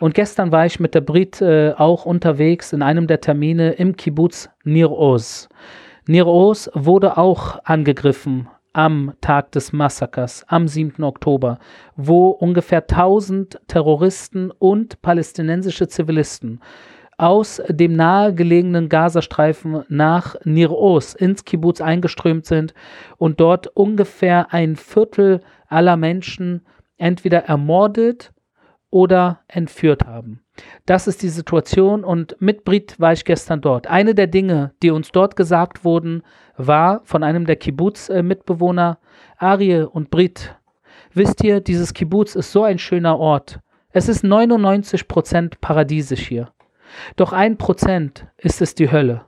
Und 0.00 0.14
gestern 0.14 0.52
war 0.52 0.66
ich 0.66 0.80
mit 0.80 0.94
der 0.94 1.00
Brit 1.00 1.40
äh, 1.40 1.72
auch 1.76 2.04
unterwegs 2.04 2.72
in 2.72 2.82
einem 2.82 3.06
der 3.06 3.20
Termine 3.20 3.72
im 3.72 3.96
Kibbutz 3.96 4.50
Nir 4.64 4.90
Oz. 4.90 5.48
Nir 6.06 6.26
Oz 6.26 6.70
wurde 6.74 7.16
auch 7.16 7.58
angegriffen 7.64 8.48
am 8.72 9.14
Tag 9.22 9.52
des 9.52 9.72
Massakers, 9.72 10.44
am 10.48 10.68
7. 10.68 11.02
Oktober, 11.02 11.58
wo 11.96 12.28
ungefähr 12.28 12.82
1000 12.82 13.58
Terroristen 13.68 14.50
und 14.50 15.00
palästinensische 15.00 15.88
Zivilisten 15.88 16.60
aus 17.18 17.62
dem 17.68 17.94
nahegelegenen 17.94 18.88
Gazastreifen 18.88 19.84
nach 19.88 20.36
Nir 20.44 20.72
Oz 20.72 21.14
ins 21.14 21.44
Kibbutz 21.44 21.80
eingeströmt 21.80 22.46
sind 22.46 22.74
und 23.16 23.40
dort 23.40 23.68
ungefähr 23.68 24.52
ein 24.52 24.76
Viertel 24.76 25.40
aller 25.68 25.96
Menschen 25.96 26.66
entweder 26.98 27.44
ermordet 27.44 28.32
oder 28.90 29.40
entführt 29.48 30.06
haben. 30.06 30.40
Das 30.86 31.06
ist 31.06 31.22
die 31.22 31.28
Situation 31.28 32.04
und 32.04 32.36
mit 32.40 32.64
Brit 32.64 32.98
war 32.98 33.12
ich 33.12 33.24
gestern 33.24 33.60
dort. 33.60 33.86
Eine 33.86 34.14
der 34.14 34.26
Dinge, 34.26 34.72
die 34.82 34.90
uns 34.90 35.10
dort 35.10 35.36
gesagt 35.36 35.84
wurden, 35.84 36.22
war 36.56 37.00
von 37.04 37.22
einem 37.22 37.46
der 37.46 37.56
Kibbutz-Mitbewohner, 37.56 38.98
Arie 39.36 39.82
und 39.82 40.10
Brit, 40.10 40.56
wisst 41.12 41.42
ihr, 41.44 41.60
dieses 41.60 41.92
Kibbutz 41.92 42.34
ist 42.34 42.52
so 42.52 42.62
ein 42.62 42.78
schöner 42.78 43.18
Ort. 43.18 43.60
Es 43.90 44.08
ist 44.08 44.24
99% 44.24 45.54
paradiesisch 45.60 46.26
hier. 46.26 46.50
Doch 47.16 47.32
ein 47.32 47.56
Prozent 47.56 48.26
ist 48.36 48.62
es 48.62 48.74
die 48.74 48.90
Hölle, 48.90 49.26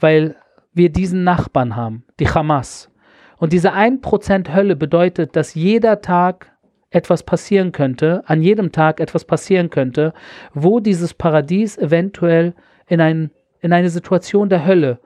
weil 0.00 0.36
wir 0.72 0.90
diesen 0.90 1.24
Nachbarn 1.24 1.76
haben, 1.76 2.04
die 2.20 2.28
Hamas. 2.28 2.90
Und 3.38 3.52
diese 3.52 3.72
ein 3.72 4.00
Prozent 4.00 4.54
Hölle 4.54 4.76
bedeutet, 4.76 5.36
dass 5.36 5.54
jeder 5.54 6.00
Tag 6.00 6.52
etwas 6.90 7.22
passieren 7.22 7.72
könnte, 7.72 8.22
an 8.26 8.42
jedem 8.42 8.72
Tag 8.72 9.00
etwas 9.00 9.24
passieren 9.24 9.70
könnte, 9.70 10.14
wo 10.54 10.80
dieses 10.80 11.14
Paradies 11.14 11.76
eventuell 11.76 12.54
in, 12.86 13.00
ein, 13.00 13.30
in 13.60 13.72
eine 13.72 13.90
Situation 13.90 14.48
der 14.48 14.64
Hölle 14.66 15.00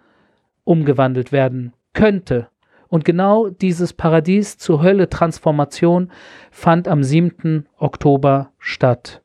umgewandelt 0.64 1.32
werden 1.32 1.72
könnte. 1.92 2.48
Und 2.88 3.04
genau 3.04 3.48
dieses 3.48 3.94
Paradies 3.94 4.58
zur 4.58 4.82
Hölle-Transformation 4.82 6.12
fand 6.50 6.88
am 6.88 7.02
7. 7.02 7.66
Oktober 7.78 8.52
statt. 8.58 9.22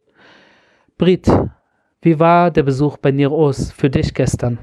Brit, 0.98 1.30
wie 2.02 2.20
war 2.20 2.52
der 2.52 2.64
Besuch 2.64 2.98
bei 2.98 3.12
Nir 3.12 3.32
Oz 3.32 3.72
für 3.72 3.90
dich 3.90 4.14
gestern? 4.14 4.58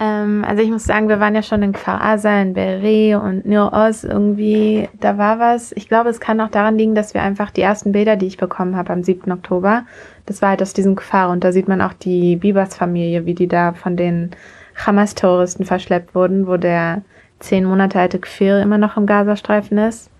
Ähm, 0.00 0.44
also 0.46 0.62
ich 0.62 0.70
muss 0.70 0.84
sagen, 0.84 1.08
wir 1.08 1.18
waren 1.18 1.34
ja 1.34 1.42
schon 1.42 1.62
in 1.62 1.72
Kfar 1.72 2.00
Aza, 2.00 2.40
in 2.40 2.54
Beret 2.54 3.16
und 3.20 3.46
Nir 3.46 3.70
Oz 3.72 4.04
irgendwie, 4.04 4.88
da 5.00 5.18
war 5.18 5.38
was. 5.38 5.72
Ich 5.72 5.88
glaube, 5.88 6.08
es 6.08 6.20
kann 6.20 6.40
auch 6.40 6.50
daran 6.50 6.78
liegen, 6.78 6.94
dass 6.94 7.14
wir 7.14 7.22
einfach 7.22 7.50
die 7.50 7.62
ersten 7.62 7.92
Bilder, 7.92 8.16
die 8.16 8.26
ich 8.26 8.36
bekommen 8.36 8.76
habe 8.76 8.92
am 8.92 9.02
7. 9.02 9.30
Oktober, 9.32 9.84
das 10.26 10.40
war 10.40 10.50
halt 10.50 10.62
aus 10.62 10.72
diesem 10.72 10.94
Kfar 10.94 11.30
und 11.30 11.42
da 11.42 11.52
sieht 11.52 11.68
man 11.68 11.80
auch 11.80 11.92
die 11.92 12.36
Bibas-Familie, 12.36 13.26
wie 13.26 13.34
die 13.34 13.48
da 13.48 13.72
von 13.72 13.96
den 13.96 14.30
Hamas-Terroristen 14.76 15.64
verschleppt 15.64 16.14
wurden, 16.14 16.46
wo 16.46 16.56
der 16.56 17.02
zehn 17.40 17.64
Monate 17.64 17.98
alte 17.98 18.18
Kfir 18.20 18.60
immer 18.62 18.78
noch 18.78 18.96
im 18.96 19.06
Gazastreifen 19.06 19.78
ist. 19.78 20.10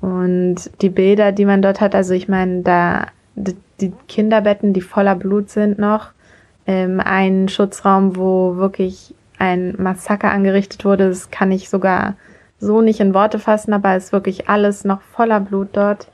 Und 0.00 0.56
die 0.82 0.88
Bilder, 0.88 1.30
die 1.30 1.44
man 1.44 1.62
dort 1.62 1.80
hat, 1.80 1.94
also 1.94 2.14
ich 2.14 2.28
meine, 2.28 2.62
da 2.62 3.06
die 3.36 3.92
Kinderbetten, 4.08 4.72
die 4.72 4.80
voller 4.80 5.14
Blut 5.14 5.50
sind 5.50 5.78
noch. 5.78 6.10
Ähm, 6.66 7.00
ein 7.04 7.48
Schutzraum, 7.48 8.16
wo 8.16 8.56
wirklich 8.56 9.14
ein 9.38 9.74
Massaker 9.78 10.30
angerichtet 10.30 10.84
wurde. 10.84 11.08
Das 11.08 11.30
kann 11.30 11.52
ich 11.52 11.68
sogar 11.68 12.14
so 12.58 12.80
nicht 12.80 13.00
in 13.00 13.14
Worte 13.14 13.38
fassen, 13.38 13.72
aber 13.72 13.94
es 13.94 14.04
ist 14.04 14.12
wirklich 14.12 14.48
alles 14.48 14.84
noch 14.84 15.02
voller 15.02 15.40
Blut 15.40 15.68
dort. 15.72 16.08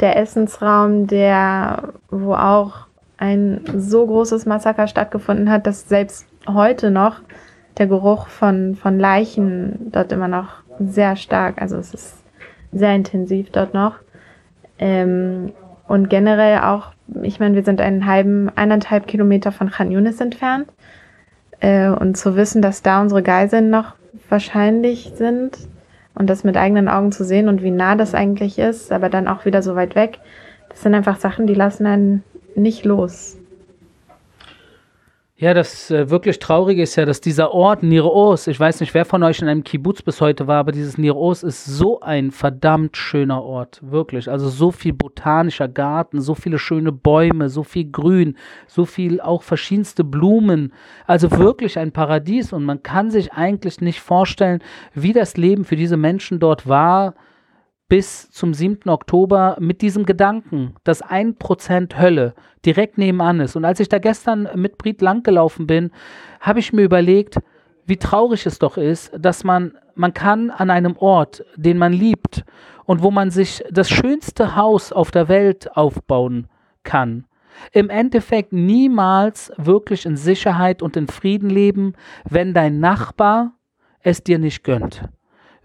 Der 0.00 0.16
Essensraum, 0.16 1.06
der, 1.06 1.92
wo 2.10 2.34
auch 2.34 2.86
ein 3.18 3.60
so 3.76 4.06
großes 4.06 4.46
Massaker 4.46 4.88
stattgefunden 4.88 5.50
hat, 5.50 5.66
dass 5.66 5.88
selbst 5.88 6.26
heute 6.48 6.90
noch 6.90 7.20
der 7.78 7.86
Geruch 7.86 8.26
von, 8.26 8.74
von 8.74 8.98
Leichen 8.98 9.92
dort 9.92 10.10
immer 10.12 10.28
noch 10.28 10.62
sehr 10.80 11.14
stark, 11.16 11.60
also 11.60 11.76
es 11.76 11.94
ist 11.94 12.16
sehr 12.72 12.94
intensiv 12.94 13.50
dort 13.50 13.74
noch. 13.74 13.96
Ähm, 14.78 15.52
und 15.92 16.08
generell 16.08 16.60
auch, 16.60 16.86
ich 17.20 17.38
meine, 17.38 17.54
wir 17.54 17.64
sind 17.64 17.82
einen 17.82 18.06
halben, 18.06 18.50
eineinhalb 18.56 19.06
Kilometer 19.06 19.52
von 19.52 19.70
Khan 19.70 19.92
Yunis 19.92 20.22
entfernt. 20.22 20.72
Äh, 21.60 21.90
und 21.90 22.16
zu 22.16 22.34
wissen, 22.34 22.62
dass 22.62 22.80
da 22.80 23.02
unsere 23.02 23.22
Geiseln 23.22 23.68
noch 23.68 23.92
wahrscheinlich 24.30 25.12
sind 25.14 25.58
und 26.14 26.30
das 26.30 26.44
mit 26.44 26.56
eigenen 26.56 26.88
Augen 26.88 27.12
zu 27.12 27.26
sehen 27.26 27.46
und 27.46 27.62
wie 27.62 27.70
nah 27.70 27.94
das 27.94 28.14
eigentlich 28.14 28.58
ist, 28.58 28.90
aber 28.90 29.10
dann 29.10 29.28
auch 29.28 29.44
wieder 29.44 29.62
so 29.62 29.76
weit 29.76 29.94
weg, 29.94 30.18
das 30.70 30.80
sind 30.80 30.94
einfach 30.94 31.18
Sachen, 31.18 31.46
die 31.46 31.52
lassen 31.52 31.84
einen 31.84 32.24
nicht 32.54 32.86
los. 32.86 33.36
Ja, 35.42 35.54
das 35.54 35.90
äh, 35.90 36.08
wirklich 36.08 36.38
Traurige 36.38 36.82
ist 36.82 36.94
ja, 36.94 37.04
dass 37.04 37.20
dieser 37.20 37.50
Ort 37.50 37.82
Niros, 37.82 38.46
ich 38.46 38.60
weiß 38.60 38.78
nicht, 38.78 38.94
wer 38.94 39.04
von 39.04 39.24
euch 39.24 39.42
in 39.42 39.48
einem 39.48 39.64
Kibbutz 39.64 40.00
bis 40.00 40.20
heute 40.20 40.46
war, 40.46 40.60
aber 40.60 40.70
dieses 40.70 40.98
Niros 40.98 41.42
ist 41.42 41.64
so 41.64 41.98
ein 41.98 42.30
verdammt 42.30 42.96
schöner 42.96 43.42
Ort, 43.42 43.80
wirklich. 43.82 44.30
Also 44.30 44.48
so 44.48 44.70
viel 44.70 44.92
botanischer 44.92 45.66
Garten, 45.66 46.20
so 46.20 46.36
viele 46.36 46.60
schöne 46.60 46.92
Bäume, 46.92 47.48
so 47.48 47.64
viel 47.64 47.90
Grün, 47.90 48.36
so 48.68 48.84
viel 48.84 49.20
auch 49.20 49.42
verschiedenste 49.42 50.04
Blumen. 50.04 50.72
Also 51.08 51.28
wirklich 51.32 51.76
ein 51.76 51.90
Paradies 51.90 52.52
und 52.52 52.62
man 52.62 52.84
kann 52.84 53.10
sich 53.10 53.32
eigentlich 53.32 53.80
nicht 53.80 53.98
vorstellen, 53.98 54.62
wie 54.94 55.12
das 55.12 55.36
Leben 55.36 55.64
für 55.64 55.74
diese 55.74 55.96
Menschen 55.96 56.38
dort 56.38 56.68
war 56.68 57.14
bis 57.92 58.30
zum 58.30 58.54
7. 58.54 58.88
Oktober 58.88 59.58
mit 59.60 59.82
diesem 59.82 60.06
Gedanken, 60.06 60.76
dass 60.82 61.02
ein 61.02 61.36
Prozent 61.36 62.00
Hölle 62.00 62.32
direkt 62.64 62.96
nebenan 62.96 63.38
ist. 63.40 63.54
Und 63.54 63.66
als 63.66 63.80
ich 63.80 63.90
da 63.90 63.98
gestern 63.98 64.48
mit 64.54 64.78
Brit 64.78 65.02
langgelaufen 65.02 65.66
bin, 65.66 65.90
habe 66.40 66.60
ich 66.60 66.72
mir 66.72 66.84
überlegt, 66.84 67.36
wie 67.84 67.98
traurig 67.98 68.46
es 68.46 68.58
doch 68.58 68.78
ist, 68.78 69.12
dass 69.18 69.44
man, 69.44 69.76
man 69.94 70.14
kann 70.14 70.48
an 70.50 70.70
einem 70.70 70.96
Ort, 70.96 71.44
den 71.56 71.76
man 71.76 71.92
liebt 71.92 72.46
und 72.86 73.02
wo 73.02 73.10
man 73.10 73.30
sich 73.30 73.62
das 73.70 73.90
schönste 73.90 74.56
Haus 74.56 74.90
auf 74.90 75.10
der 75.10 75.28
Welt 75.28 75.76
aufbauen 75.76 76.46
kann, 76.84 77.26
im 77.72 77.90
Endeffekt 77.90 78.54
niemals 78.54 79.52
wirklich 79.58 80.06
in 80.06 80.16
Sicherheit 80.16 80.80
und 80.80 80.96
in 80.96 81.08
Frieden 81.08 81.50
leben, 81.50 81.92
wenn 82.24 82.54
dein 82.54 82.80
Nachbar 82.80 83.52
es 84.00 84.24
dir 84.24 84.38
nicht 84.38 84.64
gönnt 84.64 85.02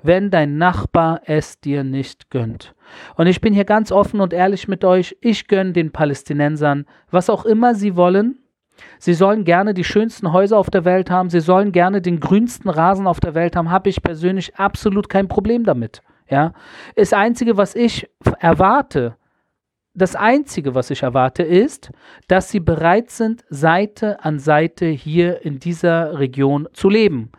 wenn 0.08 0.32
dein 0.32 0.58
Nachbar 0.58 1.22
es 1.26 1.60
dir 1.60 1.84
nicht 1.84 2.32
gönnt. 2.32 2.74
Und 3.16 3.28
ich 3.28 3.42
bin 3.42 3.54
hier 3.54 3.66
ganz 3.66 3.92
offen 3.92 4.22
und 4.22 4.34
ehrlich 4.34 4.68
mit 4.68 4.84
euch, 4.84 5.16
ich 5.22 5.48
gönne 5.48 5.74
den 5.74 5.92
Palästinensern, 5.92 6.86
was 7.12 7.30
auch 7.30 7.46
immer 7.46 7.76
sie 7.76 7.96
wollen. 7.96 8.40
Sie 9.00 9.14
sollen 9.14 9.44
gerne 9.44 9.74
die 9.74 9.84
schönsten 9.84 10.32
Häuser 10.32 10.58
auf 10.58 10.70
der 10.70 10.86
Welt 10.86 11.10
haben, 11.10 11.30
sie 11.30 11.40
sollen 11.40 11.72
gerne 11.72 12.02
den 12.02 12.20
grünsten 12.20 12.70
Rasen 12.70 13.08
auf 13.08 13.20
der 13.20 13.36
Welt 13.36 13.56
haben, 13.56 13.70
habe 13.70 13.90
ich 13.90 14.02
persönlich 14.02 14.56
absolut 14.56 15.10
kein 15.10 15.28
Problem 15.28 15.64
damit. 15.64 16.02
Ja, 16.30 16.54
das 16.96 17.14
Einzige, 17.14 17.58
was 17.58 17.76
ich 17.76 18.10
erwarte, 18.40 19.16
das 19.94 20.16
Einzige, 20.16 20.76
was 20.76 20.92
ich 20.92 21.02
erwarte, 21.02 21.42
ist, 21.42 21.92
dass 22.28 22.52
sie 22.52 22.60
bereit 22.60 23.10
sind, 23.10 23.44
Seite 23.50 24.24
an 24.24 24.38
Seite 24.38 24.86
hier 24.86 25.44
in 25.44 25.60
dieser 25.60 26.20
Region 26.20 26.70
zu 26.74 26.90
leben. 26.90 27.32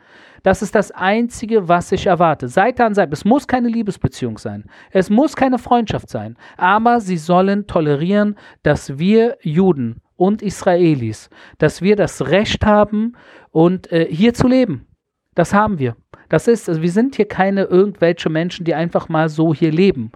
Das 0.43 0.63
ist 0.63 0.75
das 0.75 0.91
Einzige, 0.91 1.69
was 1.69 1.93
ich 1.93 2.07
erwarte. 2.07 2.49
Seite 2.49 2.85
an 2.85 2.95
Seite. 2.95 3.13
Es 3.13 3.25
muss 3.25 3.47
keine 3.47 3.69
Liebesbeziehung 3.69 4.39
sein. 4.39 4.65
Es 4.91 5.11
muss 5.11 5.37
keine 5.37 5.59
Freundschaft 5.59 6.09
sein. 6.09 6.37
Aber 6.57 7.01
sie 7.01 7.17
sollen 7.17 7.67
tolerieren, 7.67 8.37
dass 8.63 8.99
wir 8.99 9.37
Juden 9.43 10.01
und 10.17 10.43
Israelis, 10.43 11.31
dass 11.59 11.83
wir 11.83 11.97
das 11.97 12.29
Recht 12.29 12.65
haben 12.67 13.15
und 13.51 13.91
äh, 13.93 14.07
hier 14.11 14.35
zu 14.35 14.49
leben. 14.49 14.87
Das 15.35 15.55
haben 15.55 15.79
wir. 15.79 15.97
Das 16.29 16.49
ist, 16.49 16.69
also 16.69 16.83
wir 16.83 16.91
sind 16.91 17.17
hier 17.17 17.29
keine 17.29 17.65
irgendwelche 17.65 18.29
Menschen, 18.29 18.65
die 18.65 18.75
einfach 18.75 19.09
mal 19.09 19.29
so 19.29 19.55
hier 19.55 19.71
leben. 19.71 20.13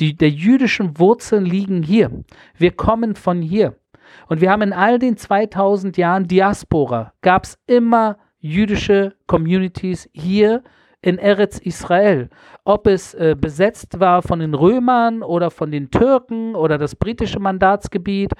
Die, 0.00 0.16
der 0.16 0.30
jüdischen 0.30 0.98
Wurzeln 0.98 1.44
liegen 1.44 1.82
hier. 1.82 2.10
Wir 2.58 2.72
kommen 2.72 3.14
von 3.14 3.40
hier. 3.40 3.76
Und 4.28 4.40
wir 4.40 4.50
haben 4.50 4.62
in 4.62 4.72
all 4.72 4.98
den 4.98 5.16
2000 5.16 5.96
Jahren 5.96 6.26
Diaspora, 6.26 7.12
gab 7.22 7.44
es 7.44 7.58
immer 7.66 8.18
jüdische 8.44 9.14
Communities 9.26 10.08
hier 10.12 10.62
in 11.00 11.16
Eretz 11.16 11.58
Israel. 11.58 12.28
Ob 12.64 12.86
es 12.86 13.14
äh, 13.14 13.34
besetzt 13.38 14.00
war 14.00 14.20
von 14.20 14.38
den 14.38 14.52
Römern 14.52 15.22
oder 15.22 15.50
von 15.50 15.70
den 15.70 15.90
Türken 15.90 16.54
oder 16.54 16.76
das 16.76 16.94
britische 16.94 17.40
Mandatsgebiet. 17.40 18.32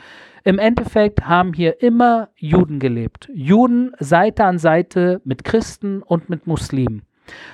Im 0.45 0.59
Endeffekt 0.59 1.27
haben 1.27 1.55
hier 1.55 1.81
immer 1.83 2.29
Juden 2.37 2.81
gelebt. 2.81 3.31
Juden 3.33 3.93
Seite 3.99 4.45
an 4.45 4.59
Seite 4.59 5.23
mit 5.25 5.43
Christen 5.43 6.03
und 6.03 6.29
mit 6.29 6.47
Muslimen. 6.47 7.03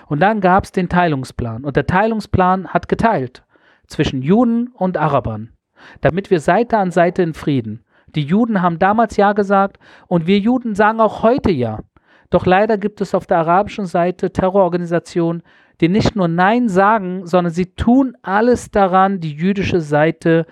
Und 0.08 0.20
dann 0.20 0.40
gab 0.40 0.64
es 0.64 0.72
den 0.72 0.88
Teilungsplan. 0.88 1.64
Und 1.64 1.76
der 1.76 1.86
Teilungsplan 1.86 2.68
hat 2.68 2.88
geteilt 2.88 3.44
zwischen 3.86 4.22
Juden 4.22 4.70
und 4.74 4.96
Arabern, 4.96 5.52
damit 6.00 6.32
wir 6.32 6.40
Seite 6.40 6.78
an 6.78 6.90
Seite 6.90 7.22
in 7.22 7.34
Frieden. 7.34 7.84
Die 8.16 8.24
Juden 8.24 8.60
haben 8.60 8.80
damals 8.80 9.16
Ja 9.16 9.34
gesagt 9.34 9.78
und 10.08 10.26
wir 10.26 10.38
Juden 10.40 10.74
sagen 10.74 11.00
auch 11.00 11.22
heute 11.22 11.52
Ja. 11.52 11.78
Doch 12.30 12.46
leider 12.46 12.78
gibt 12.78 13.00
es 13.00 13.14
auf 13.14 13.26
der 13.26 13.38
arabischen 13.38 13.86
Seite 13.86 14.32
Terrororganisationen, 14.32 15.42
die 15.80 15.88
nicht 15.88 16.14
nur 16.14 16.28
Nein 16.28 16.68
sagen, 16.68 17.26
sondern 17.26 17.52
sie 17.52 17.74
tun 17.74 18.16
alles 18.22 18.70
daran, 18.70 19.20
die 19.20 19.32
jüdische 19.32 19.80
Seite 19.80 20.46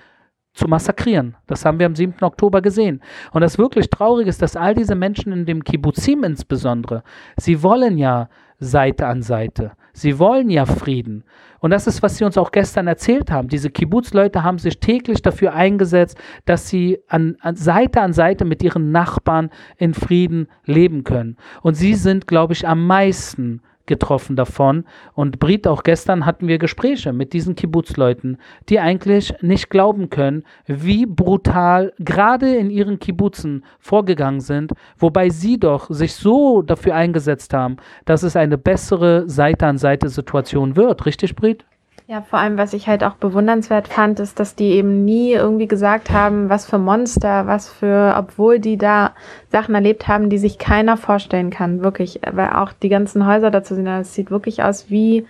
zu 0.55 0.67
massakrieren. 0.67 1.37
Das 1.47 1.65
haben 1.65 1.79
wir 1.79 1.87
am 1.87 1.95
7. 1.95 2.15
Oktober 2.23 2.61
gesehen. 2.63 3.01
Und 3.33 3.43
das 3.43 3.59
wirklich 3.59 3.91
Traurige 3.91 4.29
ist, 4.29 4.43
dass 4.43 4.57
all 4.57 4.75
diese 4.75 4.97
Menschen 4.97 5.33
in 5.33 5.47
dem 5.47 5.63
Kibbuzim 5.63 6.25
insbesondere, 6.25 7.05
sie 7.37 7.63
wollen 7.63 7.97
ja 7.97 8.29
Seite 8.59 9.07
an 9.07 9.23
Seite. 9.23 9.73
Sie 10.01 10.19
wollen 10.19 10.51
ja 10.51 10.65
Frieden. 10.65 11.25
Und 11.61 11.71
das 11.71 11.87
ist, 11.87 12.03
was 12.03 12.17
Sie 12.17 12.25
uns 12.25 12.39
auch 12.39 12.53
gestern 12.53 12.87
erzählt 12.87 13.31
haben. 13.31 13.49
Diese 13.49 13.71
Kibbutz-Leute 13.71 14.45
haben 14.45 14.59
sich 14.59 14.79
täglich 14.79 15.23
dafür 15.23 15.55
eingesetzt, 15.55 16.17
dass 16.45 16.69
sie 16.69 17.01
an, 17.09 17.37
an 17.41 17.57
Seite 17.57 18.01
an 18.01 18.13
Seite 18.13 18.45
mit 18.45 18.63
ihren 18.63 18.93
Nachbarn 18.93 19.51
in 19.77 19.95
Frieden 19.95 20.49
leben 20.65 21.03
können. 21.03 21.37
Und 21.63 21.75
sie 21.75 21.95
sind, 21.95 22.27
glaube 22.29 22.53
ich, 22.53 22.67
am 22.67 22.87
meisten 22.87 23.63
getroffen 23.89 24.37
davon. 24.37 24.85
Und 25.15 25.41
Brit, 25.41 25.67
auch 25.67 25.83
gestern 25.83 26.25
hatten 26.25 26.47
wir 26.47 26.59
Gespräche 26.59 27.13
mit 27.13 27.33
diesen 27.33 27.57
Kibbutz-Leuten, 27.57 28.39
die 28.69 28.79
eigentlich 28.79 29.35
nicht 29.41 29.69
glauben 29.71 30.11
können, 30.11 30.45
wie 30.67 31.07
brutal 31.07 31.93
gerade 31.99 32.55
in 32.55 32.71
ihren 32.71 33.01
Kibbutzen 33.01 33.65
vorgegangen 33.81 34.41
sind, 34.41 34.73
wobei 34.97 35.31
sie 35.31 35.59
doch 35.59 35.91
sich 35.91 36.15
so 36.15 36.63
dafür 36.63 36.95
eingesetzt 36.95 37.53
haben, 37.53 37.79
dass 38.05 38.23
es 38.23 38.37
eine 38.37 38.59
bessere 38.59 39.29
Seite-an-Seite-Situation 39.29 40.77
wird. 40.77 41.05
Richtig, 41.05 41.35
Brit? 41.35 41.65
Ja, 42.11 42.23
vor 42.23 42.39
allem, 42.39 42.57
was 42.57 42.73
ich 42.73 42.89
halt 42.89 43.05
auch 43.05 43.17
bewundernswert 43.17 43.87
fand, 43.87 44.19
ist, 44.19 44.41
dass 44.41 44.55
die 44.55 44.71
eben 44.71 45.05
nie 45.05 45.33
irgendwie 45.33 45.69
gesagt 45.69 46.11
haben, 46.11 46.49
was 46.49 46.65
für 46.65 46.79
Monster, 46.79 47.47
was 47.47 47.69
für, 47.69 48.15
obwohl 48.17 48.61
die 48.61 48.79
da 48.79 49.13
Sachen 49.53 49.75
erlebt 49.75 50.09
haben, 50.09 50.31
die 50.31 50.39
sich 50.39 50.57
keiner 50.57 50.97
vorstellen 50.97 51.51
kann. 51.51 51.83
Wirklich, 51.83 52.21
weil 52.33 52.49
auch 52.49 52.73
die 52.73 52.89
ganzen 52.89 53.27
Häuser 53.27 53.51
dazu 53.51 53.75
sind, 53.75 53.85
das 53.85 54.15
sieht 54.15 54.31
wirklich 54.31 54.63
aus 54.63 54.89
wie, 54.89 55.27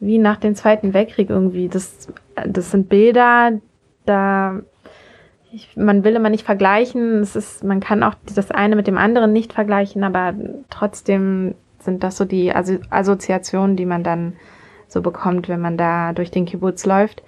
wie 0.00 0.16
nach 0.16 0.38
dem 0.38 0.54
Zweiten 0.54 0.94
Weltkrieg 0.94 1.28
irgendwie. 1.28 1.68
Das, 1.68 2.08
das 2.46 2.70
sind 2.70 2.88
Bilder, 2.88 3.60
da, 4.06 4.60
ich, 5.52 5.76
man 5.76 6.04
will 6.04 6.16
immer 6.16 6.30
nicht 6.30 6.46
vergleichen. 6.46 7.20
Es 7.20 7.36
ist, 7.36 7.62
man 7.64 7.80
kann 7.80 8.02
auch 8.02 8.14
das 8.34 8.50
eine 8.50 8.76
mit 8.76 8.86
dem 8.86 8.96
anderen 8.96 9.34
nicht 9.34 9.52
vergleichen, 9.52 10.02
aber 10.02 10.32
trotzdem 10.70 11.54
sind 11.80 12.02
das 12.02 12.16
so 12.16 12.24
die 12.24 12.50
Assoziationen, 12.54 13.76
die 13.76 13.84
man 13.84 14.02
dann 14.02 14.32
so 14.88 15.02
bekommt, 15.02 15.48
wenn 15.48 15.60
man 15.60 15.76
da 15.76 16.12
durch 16.12 16.30
den 16.30 16.46
Kibbutz 16.46 16.86
läuft. 16.86 17.22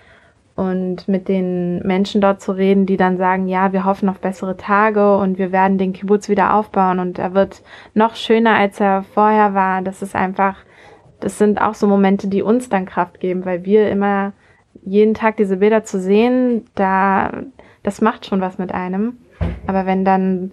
Und 0.55 1.07
mit 1.07 1.29
den 1.29 1.81
Menschen 1.81 2.23
dort 2.23 2.41
zu 2.41 2.53
reden, 2.53 2.87
die 2.87 2.97
dann 2.97 3.19
sagen, 3.19 3.47
ja, 3.47 3.75
wir 3.75 3.85
hoffen 3.85 4.09
auf 4.09 4.21
bessere 4.21 4.57
Tage 4.57 5.19
und 5.19 5.37
wir 5.37 5.53
werden 5.53 5.77
den 5.77 5.93
Kibbutz 5.93 6.31
wieder 6.31 6.55
aufbauen 6.55 6.99
und 6.99 7.19
er 7.19 7.35
wird 7.35 7.63
noch 7.93 8.17
schöner, 8.17 8.57
als 8.57 8.81
er 8.81 9.03
vorher 9.03 9.53
war. 9.53 9.83
Das 9.83 10.01
ist 10.01 10.17
einfach, 10.17 10.57
das 11.21 11.37
sind 11.37 11.61
auch 11.61 11.75
so 11.75 11.87
Momente, 11.87 12.29
die 12.29 12.41
uns 12.41 12.71
dann 12.71 12.87
Kraft 12.87 13.21
geben, 13.21 13.45
weil 13.45 13.67
wir 13.67 13.91
immer 13.91 14.33
jeden 14.83 15.13
Tag 15.13 15.37
diese 15.37 15.59
Bilder 15.59 15.85
zu 15.85 16.01
sehen, 16.01 16.65
da, 16.75 17.43
das 17.83 18.01
macht 18.01 18.25
schon 18.25 18.41
was 18.41 18.57
mit 18.57 18.73
einem. 18.73 19.19
Aber 19.67 19.85
wenn 19.85 20.07
dann 20.07 20.53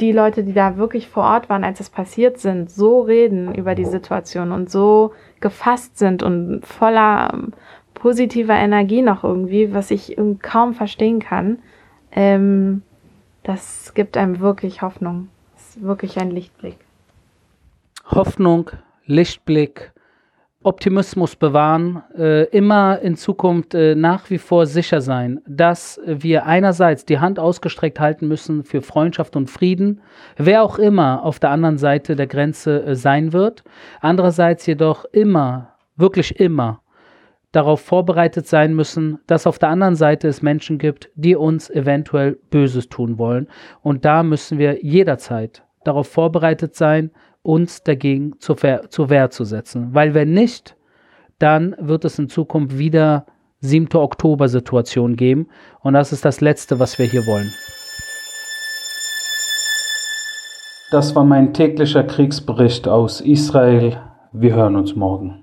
die 0.00 0.12
Leute, 0.12 0.44
die 0.44 0.52
da 0.52 0.76
wirklich 0.76 1.08
vor 1.08 1.24
Ort 1.24 1.48
waren, 1.48 1.64
als 1.64 1.80
es 1.80 1.90
passiert 1.90 2.38
sind, 2.38 2.70
so 2.70 3.00
reden 3.00 3.54
über 3.54 3.74
die 3.74 3.84
Situation 3.84 4.52
und 4.52 4.70
so 4.70 5.12
gefasst 5.40 5.98
sind 5.98 6.22
und 6.22 6.66
voller 6.66 7.30
ähm, 7.32 7.52
positiver 7.94 8.54
Energie 8.54 9.02
noch 9.02 9.24
irgendwie, 9.24 9.72
was 9.72 9.90
ich 9.90 10.16
kaum 10.42 10.74
verstehen 10.74 11.18
kann, 11.18 11.58
ähm, 12.12 12.82
das 13.42 13.94
gibt 13.94 14.16
einem 14.16 14.40
wirklich 14.40 14.82
Hoffnung. 14.82 15.28
Das 15.54 15.76
ist 15.76 15.82
wirklich 15.82 16.18
ein 16.18 16.30
Lichtblick. 16.30 16.76
Hoffnung, 18.04 18.70
Lichtblick, 19.06 19.92
Optimismus 20.66 21.36
bewahren, 21.36 22.02
äh, 22.18 22.44
immer 22.48 22.98
in 22.98 23.14
Zukunft 23.14 23.74
äh, 23.74 23.94
nach 23.94 24.30
wie 24.30 24.38
vor 24.38 24.66
sicher 24.66 25.00
sein, 25.00 25.40
dass 25.46 26.00
wir 26.04 26.44
einerseits 26.44 27.04
die 27.04 27.20
Hand 27.20 27.38
ausgestreckt 27.38 28.00
halten 28.00 28.26
müssen 28.26 28.64
für 28.64 28.82
Freundschaft 28.82 29.36
und 29.36 29.48
Frieden, 29.48 30.00
wer 30.36 30.64
auch 30.64 30.80
immer 30.80 31.22
auf 31.22 31.38
der 31.38 31.50
anderen 31.50 31.78
Seite 31.78 32.16
der 32.16 32.26
Grenze 32.26 32.82
äh, 32.84 32.96
sein 32.96 33.32
wird, 33.32 33.62
andererseits 34.00 34.66
jedoch 34.66 35.04
immer, 35.12 35.74
wirklich 35.96 36.40
immer 36.40 36.80
darauf 37.52 37.80
vorbereitet 37.80 38.48
sein 38.48 38.74
müssen, 38.74 39.20
dass 39.28 39.46
auf 39.46 39.60
der 39.60 39.68
anderen 39.68 39.94
Seite 39.94 40.26
es 40.26 40.42
Menschen 40.42 40.78
gibt, 40.78 41.10
die 41.14 41.36
uns 41.36 41.70
eventuell 41.70 42.38
Böses 42.50 42.88
tun 42.88 43.18
wollen. 43.18 43.46
Und 43.82 44.04
da 44.04 44.24
müssen 44.24 44.58
wir 44.58 44.84
jederzeit 44.84 45.62
darauf 45.84 46.08
vorbereitet 46.08 46.74
sein, 46.74 47.12
uns 47.46 47.84
dagegen 47.84 48.38
zur, 48.40 48.62
Wehr, 48.62 48.90
zur 48.90 49.08
Wehr 49.08 49.30
zu 49.30 49.44
setzen. 49.44 49.94
Weil 49.94 50.14
wenn 50.14 50.32
nicht, 50.32 50.76
dann 51.38 51.76
wird 51.78 52.04
es 52.04 52.18
in 52.18 52.28
Zukunft 52.28 52.76
wieder 52.76 53.26
7. 53.60 53.88
Oktober-Situation 53.94 55.16
geben. 55.16 55.48
Und 55.80 55.94
das 55.94 56.12
ist 56.12 56.24
das 56.24 56.40
Letzte, 56.40 56.80
was 56.80 56.98
wir 56.98 57.06
hier 57.06 57.26
wollen. 57.26 57.52
Das 60.90 61.14
war 61.14 61.24
mein 61.24 61.52
täglicher 61.52 62.04
Kriegsbericht 62.04 62.88
aus 62.88 63.20
Israel. 63.20 64.00
Wir 64.32 64.54
hören 64.54 64.76
uns 64.76 64.94
morgen. 64.94 65.42